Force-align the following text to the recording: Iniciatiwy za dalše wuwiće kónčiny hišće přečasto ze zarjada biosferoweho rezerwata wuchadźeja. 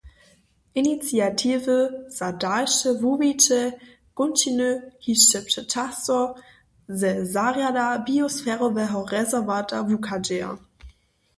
Iniciatiwy 0.81 1.75
za 2.17 2.27
dalše 2.43 2.89
wuwiće 3.01 3.61
kónčiny 4.17 4.69
hišće 5.05 5.39
přečasto 5.49 6.17
ze 7.01 7.11
zarjada 7.33 7.85
biosferoweho 8.07 8.99
rezerwata 9.13 9.77
wuchadźeja. 9.89 10.49